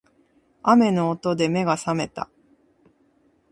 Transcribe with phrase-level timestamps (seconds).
[0.63, 2.27] 雨の音で目が覚めた